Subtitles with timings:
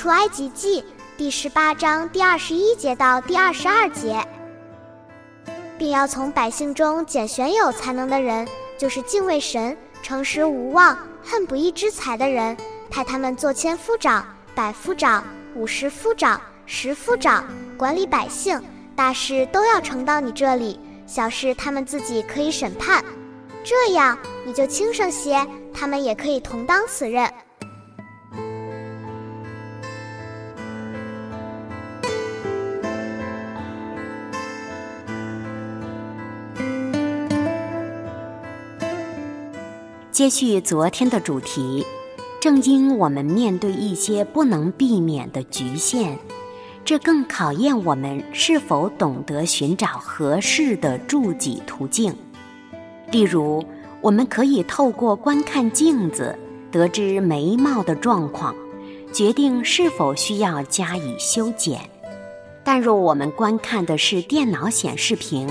[0.00, 0.82] 出埃及记
[1.18, 4.18] 第十八章第二十一节到第二十二节，
[5.76, 8.48] 并要从百姓中拣选有才能的人，
[8.78, 12.56] 就是敬畏神、诚实无妄、恨不义之财的人，
[12.88, 15.22] 派他们做千夫长、百夫长、
[15.54, 17.44] 五十夫长、十夫长，
[17.76, 18.58] 管理百姓，
[18.96, 23.04] 大事都要呈到你这里，小事他们自己可以审判，
[23.62, 27.30] 这样你就轻省些，他们也可以同当此任。
[40.20, 41.82] 接续昨天的主题，
[42.42, 46.18] 正因我们面对一些不能避免的局限，
[46.84, 52.14] 这更考验我们是否懂得寻找合适的助己途径。
[53.10, 53.64] 例如，
[54.02, 56.38] 我们可以透过观看镜子
[56.70, 58.54] 得知眉毛的状况，
[59.14, 61.80] 决定是否需要加以修剪。
[62.62, 65.48] 但若我们观看的是电脑显示屏，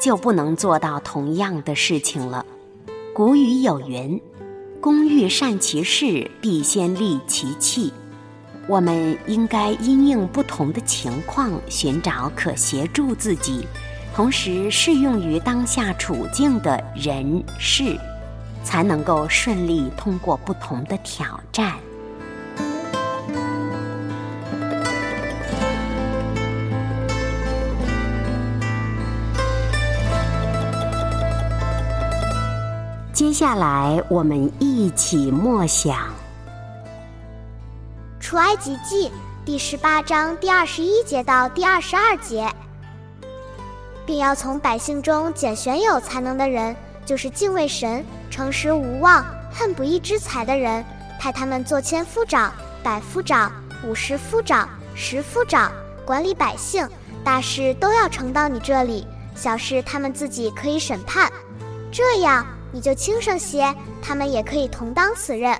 [0.00, 2.46] 就不能做到同样的事情了。
[3.14, 4.18] 古语有云
[4.80, 7.92] ：“工欲善其事，必先利其器。”
[8.66, 13.66] 我们应该因应不同的情况，寻找可协助自己，
[14.14, 17.98] 同时适用于当下处境的人事，
[18.64, 21.74] 才能够顺利通过不同的挑战。
[33.12, 35.98] 接下来，我们一起默想
[38.18, 39.08] 《出埃及记》
[39.44, 42.48] 第十八章第二十一节到第二十二节，
[44.06, 46.74] 并要从百姓中拣选有才能的人，
[47.04, 49.22] 就是敬畏神、诚实无妄、
[49.52, 50.82] 恨不义之财的人，
[51.20, 52.50] 派他们做千夫长、
[52.82, 53.52] 百夫长、
[53.86, 55.70] 五十夫长、十夫长，
[56.06, 56.88] 管理百姓，
[57.22, 61.30] 大事都要呈到你这里，小事他们自己可以审判，
[61.92, 62.46] 这样。
[62.72, 65.54] 你就轻声些，他们也可以同当此任。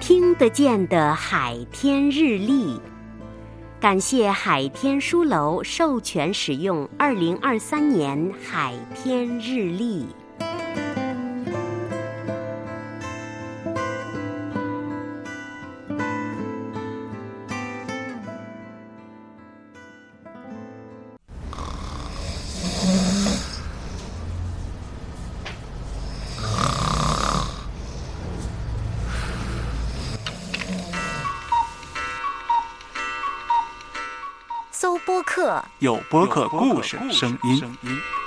[0.00, 2.80] 听得见的海天日历，
[3.80, 10.06] 感谢海天书楼授权使用二零二三年海天日历。
[35.04, 38.21] 播客，有播客故事声音。